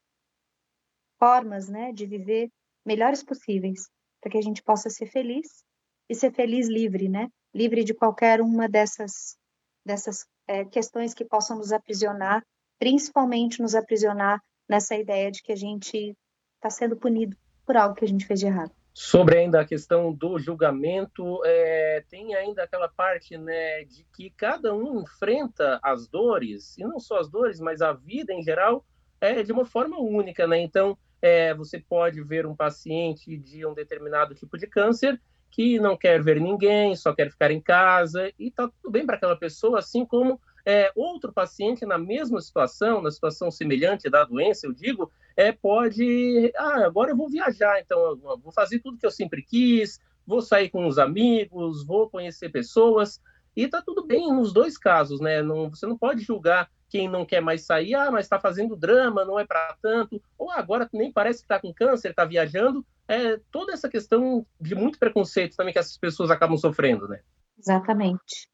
[1.19, 2.51] formas, né, de viver
[2.85, 3.89] melhores possíveis
[4.21, 5.65] para que a gente possa ser feliz
[6.09, 7.29] e ser feliz livre, né?
[7.55, 9.37] Livre de qualquer uma dessas,
[9.85, 12.43] dessas é, questões que possam nos aprisionar,
[12.79, 14.41] principalmente nos aprisionar
[14.75, 16.17] nessa ideia de que a gente
[16.57, 18.73] está sendo punido por algo que a gente fez de errado.
[18.93, 24.75] Sobre ainda a questão do julgamento, é, tem ainda aquela parte né, de que cada
[24.75, 28.85] um enfrenta as dores, e não só as dores, mas a vida em geral,
[29.21, 30.47] é, de uma forma única.
[30.47, 30.61] Né?
[30.61, 35.21] Então, é, você pode ver um paciente de um determinado tipo de câncer
[35.53, 39.15] que não quer ver ninguém, só quer ficar em casa, e está tudo bem para
[39.15, 44.67] aquela pessoa, assim como é, outro paciente na mesma situação, na situação semelhante da doença,
[44.67, 49.11] eu digo, é, pode, ah, agora eu vou viajar, então vou fazer tudo que eu
[49.11, 53.21] sempre quis, vou sair com os amigos, vou conhecer pessoas,
[53.57, 55.43] e tá tudo bem nos dois casos, né?
[55.43, 59.25] Não, você não pode julgar quem não quer mais sair, ah, mas está fazendo drama,
[59.25, 62.85] não é para tanto, ou agora nem parece que está com câncer, está viajando.
[63.07, 67.21] É toda essa questão de muito preconceito também que essas pessoas acabam sofrendo, né?
[67.59, 68.49] Exatamente,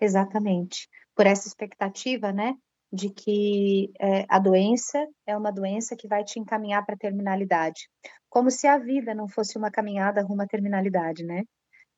[0.00, 0.88] exatamente.
[1.18, 2.54] Por essa expectativa, né,
[2.92, 7.88] de que é, a doença é uma doença que vai te encaminhar para a terminalidade.
[8.30, 11.42] Como se a vida não fosse uma caminhada rumo à terminalidade, né?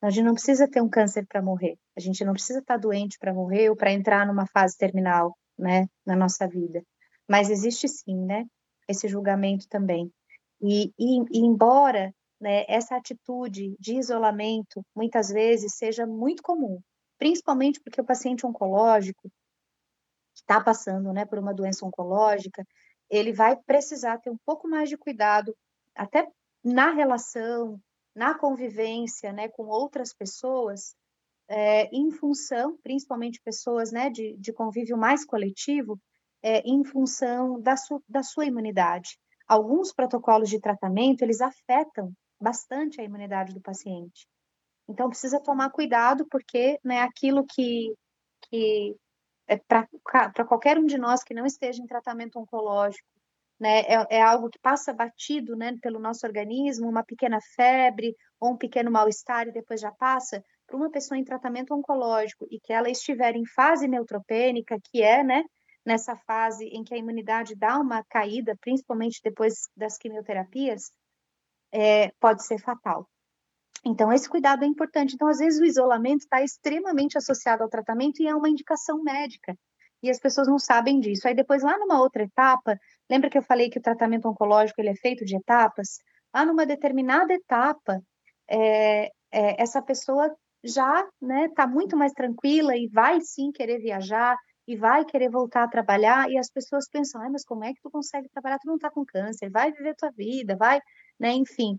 [0.01, 1.77] A gente não precisa ter um câncer para morrer.
[1.95, 5.37] A gente não precisa estar tá doente para morrer ou para entrar numa fase terminal,
[5.55, 6.81] né, na nossa vida.
[7.29, 8.45] Mas existe sim, né,
[8.87, 10.11] esse julgamento também.
[10.59, 16.81] E, e, e embora né, essa atitude de isolamento muitas vezes seja muito comum,
[17.21, 19.31] principalmente porque o paciente oncológico
[20.33, 22.65] está passando, né, por uma doença oncológica,
[23.11, 25.55] ele vai precisar ter um pouco mais de cuidado,
[25.95, 26.27] até
[26.63, 27.79] na relação,
[28.15, 30.95] na convivência né, com outras pessoas,
[31.47, 35.99] é, em função, principalmente pessoas né, de, de convívio mais coletivo,
[36.41, 39.19] é, em função da, su, da sua imunidade.
[39.47, 44.25] Alguns protocolos de tratamento, eles afetam bastante a imunidade do paciente.
[44.87, 47.93] Então, precisa tomar cuidado, porque né, aquilo que,
[48.49, 48.95] que
[49.47, 53.07] é para qualquer um de nós que não esteja em tratamento oncológico,
[53.59, 58.53] né, é, é, algo que passa batido né, pelo nosso organismo, uma pequena febre ou
[58.53, 62.73] um pequeno mal-estar e depois já passa, para uma pessoa em tratamento oncológico e que
[62.73, 65.43] ela estiver em fase neutropênica, que é né,
[65.85, 70.91] nessa fase em que a imunidade dá uma caída, principalmente depois das quimioterapias,
[71.71, 73.07] é, pode ser fatal.
[73.83, 75.15] Então, esse cuidado é importante.
[75.15, 79.55] Então, às vezes, o isolamento está extremamente associado ao tratamento e é uma indicação médica
[80.03, 81.27] e as pessoas não sabem disso.
[81.27, 82.77] Aí depois, lá numa outra etapa,
[83.09, 85.99] lembra que eu falei que o tratamento oncológico ele é feito de etapas?
[86.33, 88.01] Lá numa determinada etapa,
[88.49, 93.79] é, é, essa pessoa já está né, tá muito mais tranquila e vai sim querer
[93.79, 94.35] viajar
[94.67, 97.81] e vai querer voltar a trabalhar e as pessoas pensam, ah, mas como é que
[97.81, 98.59] tu consegue trabalhar?
[98.59, 100.79] Tu não está com câncer, vai viver tua vida, vai,
[101.19, 101.77] né, enfim.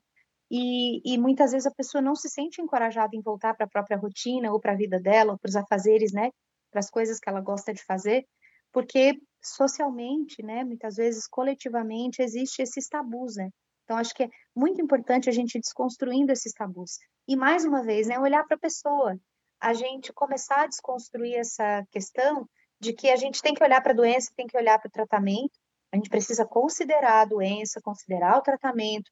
[0.54, 3.96] E, e, muitas vezes a pessoa não se sente encorajada em voltar para a própria
[3.96, 6.30] rotina ou para a vida dela, ou para os afazeres, né,
[6.70, 8.26] para as coisas que ela gosta de fazer,
[8.70, 13.48] porque socialmente, né, muitas vezes coletivamente existe esses tabus, né?
[13.84, 16.98] Então acho que é muito importante a gente desconstruindo esses tabus.
[17.26, 19.18] E mais uma vez, né, olhar para a pessoa,
[19.58, 22.46] a gente começar a desconstruir essa questão
[22.78, 24.92] de que a gente tem que olhar para a doença, tem que olhar para o
[24.92, 25.58] tratamento,
[25.90, 29.10] a gente precisa considerar a doença, considerar o tratamento,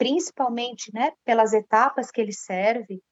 [0.00, 3.02] principalmente, né, pelas etapas que ele serve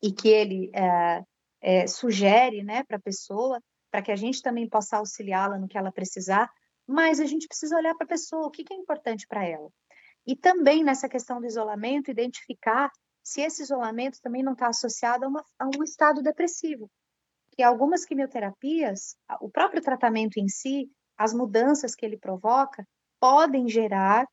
[0.00, 1.24] e que ele é,
[1.60, 5.76] é, sugere né, para a pessoa, para que a gente também possa auxiliá-la no que
[5.76, 6.48] ela precisar,
[6.86, 9.68] mas a gente precisa olhar para a pessoa, o que, que é importante para ela.
[10.24, 12.92] E também nessa questão do isolamento, identificar
[13.24, 16.88] se esse isolamento também não está associado a, uma, a um estado depressivo.
[17.56, 22.86] Que algumas quimioterapias, o próprio tratamento em si, as mudanças que ele provoca,
[23.18, 24.28] podem gerar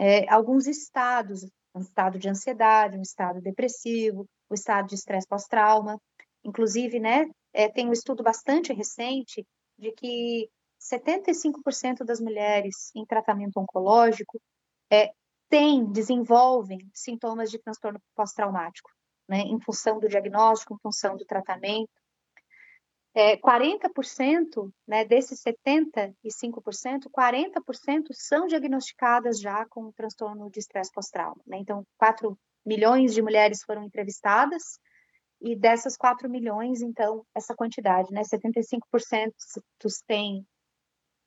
[0.00, 6.00] é, alguns estados, um estado de ansiedade, um estado depressivo, o estado de estresse pós-trauma.
[6.42, 9.46] Inclusive, né, é, tem um estudo bastante recente
[9.78, 10.48] de que
[10.80, 14.40] 75% das mulheres em tratamento oncológico
[14.90, 15.12] é,
[15.50, 18.90] têm, desenvolvem sintomas de transtorno pós-traumático,
[19.28, 21.90] né, em função do diagnóstico, em função do tratamento.
[23.12, 26.14] É, 40% né, desses 75%,
[27.10, 31.40] 40% são diagnosticadas já com transtorno de estresse pós-trauma.
[31.46, 31.58] Né?
[31.58, 34.78] Então, 4 milhões de mulheres foram entrevistadas,
[35.40, 39.32] e dessas 4 milhões, então, essa quantidade, né, 75%
[40.06, 40.46] têm,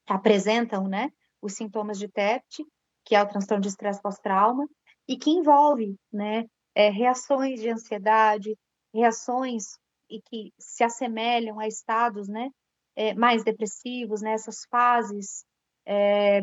[0.08, 1.10] apresentam, né,
[1.42, 2.64] os sintomas de TEPT,
[3.04, 4.68] que é o transtorno de estresse pós-trauma,
[5.08, 8.56] e que envolve, né, é, reações de ansiedade,
[8.94, 9.80] reações
[10.16, 12.50] e que se assemelham a estados, né,
[12.96, 15.46] é, mais depressivos, nessas né, fases
[15.86, 16.42] é,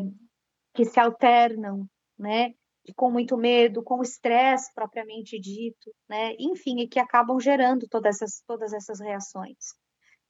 [0.73, 1.85] que se alternam,
[2.17, 2.53] né,
[2.95, 6.33] com muito medo, com estresse propriamente dito, né?
[6.39, 9.75] Enfim, e que acabam gerando todas essas, todas essas reações.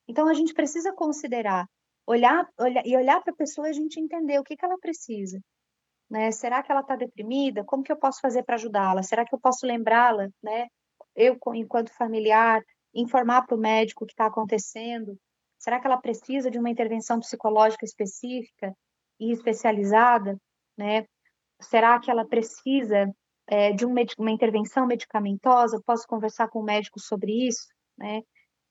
[0.08, 1.66] Então a gente precisa considerar,
[2.06, 4.78] olhar, olhar e olhar para a pessoa e a gente entender o que, que ela
[4.78, 5.40] precisa.
[6.10, 6.32] Né?
[6.32, 7.64] Será que ela está deprimida?
[7.64, 9.02] Como que eu posso fazer para ajudá-la?
[9.02, 10.68] Será que eu posso lembrá-la, né?
[11.16, 12.62] Eu, enquanto familiar,
[12.94, 15.18] informar para o médico o que está acontecendo?
[15.58, 18.74] Será que ela precisa de uma intervenção psicológica específica
[19.20, 20.38] e especializada,
[20.78, 21.06] né?
[21.62, 23.08] Será que ela precisa
[23.48, 25.82] é, de um, uma intervenção medicamentosa?
[25.86, 27.68] Posso conversar com o médico sobre isso,
[27.98, 28.22] né?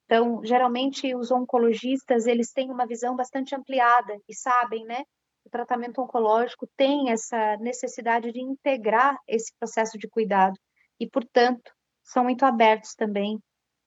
[0.06, 5.04] Então, geralmente os oncologistas eles têm uma visão bastante ampliada e sabem, né?
[5.44, 10.58] O tratamento oncológico tem essa necessidade de integrar esse processo de cuidado
[10.98, 13.38] e, portanto, são muito abertos também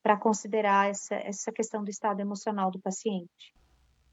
[0.04, 3.54] para considerar essa, essa questão do estado emocional do paciente.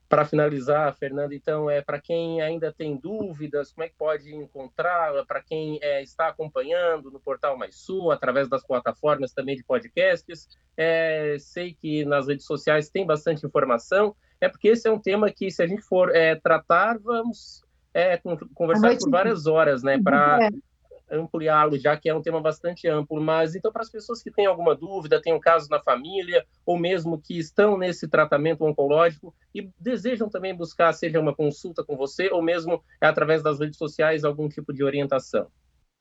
[0.08, 5.26] para finalizar, Fernando, então, é para quem ainda tem dúvidas, como é que pode encontrá-la?
[5.26, 10.48] Para quem é, está acompanhando no Portal Mais Sul, através das plataformas também de podcasts,
[10.76, 15.30] é, sei que nas redes sociais tem bastante informação, é porque esse é um tema
[15.32, 17.64] que, se a gente for é, tratar, vamos
[17.94, 18.18] é,
[18.54, 19.98] conversar por várias horas, né?
[20.02, 20.71] Para é
[21.12, 23.22] ampliá-lo, já que é um tema bastante amplo.
[23.22, 26.78] Mas então, para as pessoas que têm alguma dúvida, têm um caso na família, ou
[26.78, 32.30] mesmo que estão nesse tratamento oncológico e desejam também buscar, seja uma consulta com você,
[32.32, 35.48] ou mesmo através das redes sociais, algum tipo de orientação.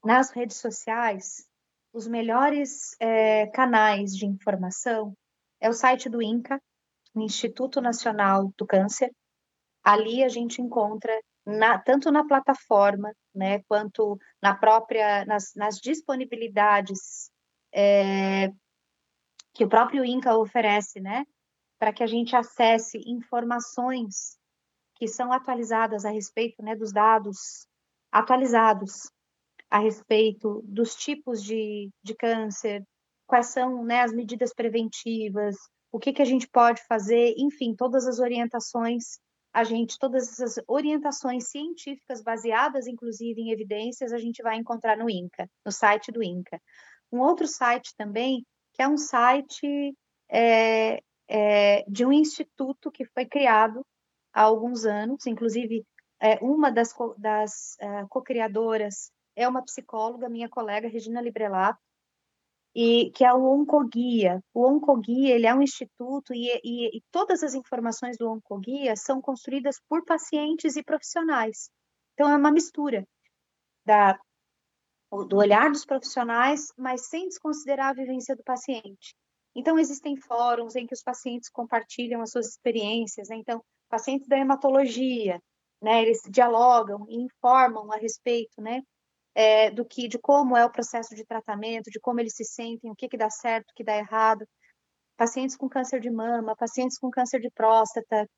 [0.04, 1.46] Nas redes sociais,
[1.92, 5.12] os melhores é, canais de informação
[5.60, 6.60] é o site do INCA,
[7.16, 9.10] Instituto Nacional do Câncer.
[9.82, 11.12] Ali a gente encontra
[11.46, 17.30] na, tanto na plataforma, né, quanto na própria, nas, nas disponibilidades
[17.72, 18.48] é,
[19.54, 21.24] que o próprio INCA oferece, né,
[21.78, 24.38] para que a gente acesse informações
[24.94, 27.66] que são atualizadas a respeito, né, dos dados
[28.12, 29.10] atualizados
[29.70, 32.84] a respeito dos tipos de, de câncer,
[33.26, 35.56] quais são, né, as medidas preventivas,
[35.92, 39.18] o que, que a gente pode fazer, enfim, todas as orientações
[39.52, 45.10] a gente, todas essas orientações científicas baseadas, inclusive, em evidências, a gente vai encontrar no
[45.10, 46.60] INCA, no site do INCA.
[47.10, 49.94] Um outro site também, que é um site
[50.30, 53.84] é, é, de um instituto que foi criado
[54.32, 55.84] há alguns anos, inclusive
[56.20, 61.80] é, uma das, das uh, co-criadoras é uma psicóloga, minha colega Regina Librelato,
[62.74, 64.42] e que é o Oncoguia.
[64.54, 69.20] O Oncoguia ele é um instituto e, e, e, todas as informações do Oncoguia são
[69.20, 71.70] construídas por pacientes e profissionais.
[72.14, 73.04] Então é uma mistura
[73.84, 74.18] da,
[75.28, 79.14] do olhar dos profissionais, mas sem desconsiderar a vivência do paciente.
[79.54, 83.28] Então existem fóruns em que os pacientes compartilham as suas experiências.
[83.28, 83.36] Né?
[83.36, 85.42] Então pacientes da hematologia,
[85.82, 88.82] né, eles dialogam e informam a respeito, né,
[89.34, 92.90] é, do que de como é o processo de tratamento, de como eles se sentem,
[92.90, 94.46] o que, que dá certo, o que dá errado.
[95.16, 98.28] Pacientes com câncer de mama, pacientes com câncer de próstata,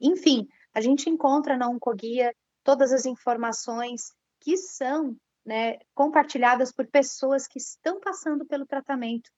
[0.00, 2.32] enfim, a gente encontra na Oncoguia
[2.62, 9.30] todas as informações que são né, compartilhadas por pessoas que estão passando pelo tratamento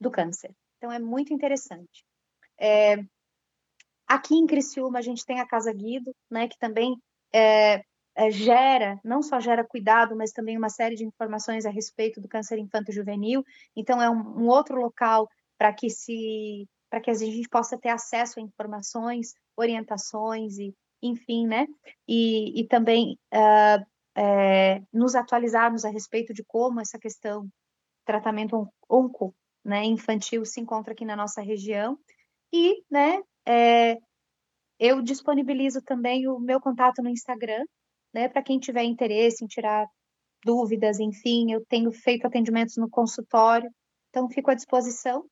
[0.00, 0.54] do câncer.
[0.76, 2.04] Então, é muito interessante.
[2.58, 2.96] É,
[4.06, 7.00] aqui em Criciúma, a gente tem a Casa Guido, né, que também
[7.32, 7.82] é,
[8.14, 12.28] é, gera, não só gera cuidado, mas também uma série de informações a respeito do
[12.28, 13.42] câncer infanto-juvenil.
[13.76, 17.88] Então, é um, um outro local para que se para que a gente possa ter
[17.88, 21.66] acesso a informações, orientações e, enfim, né?
[22.06, 23.82] E, e também uh,
[24.14, 27.48] é, nos atualizarmos a respeito de como essa questão
[28.04, 29.34] tratamento onco,
[29.64, 31.98] né, infantil se encontra aqui na nossa região
[32.52, 33.96] e, né, é,
[34.78, 37.64] eu disponibilizo também o meu contato no Instagram,
[38.12, 38.28] né?
[38.28, 39.86] Para quem tiver interesse em tirar
[40.44, 43.70] dúvidas, enfim, eu tenho feito atendimentos no consultório,
[44.08, 45.24] então fico à disposição.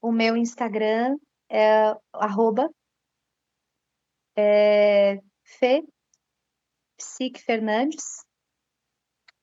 [0.00, 1.16] O meu Instagram
[1.50, 2.70] é arroba
[4.36, 5.82] é, Fê
[6.96, 8.24] Psique Fernandes.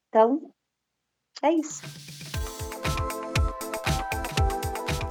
[0.07, 0.53] Então,
[1.41, 1.81] é isso.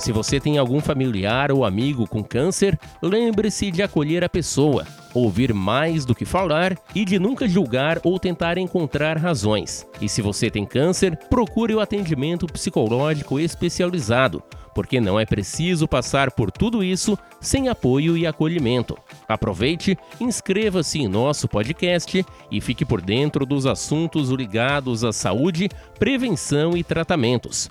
[0.03, 4.85] Se você tem algum familiar ou amigo com câncer, lembre-se de acolher a pessoa,
[5.15, 9.87] ouvir mais do que falar e de nunca julgar ou tentar encontrar razões.
[10.01, 14.43] E se você tem câncer, procure o atendimento psicológico especializado,
[14.75, 18.99] porque não é preciso passar por tudo isso sem apoio e acolhimento.
[19.29, 26.77] Aproveite, inscreva-se em nosso podcast e fique por dentro dos assuntos ligados à saúde, prevenção
[26.77, 27.71] e tratamentos.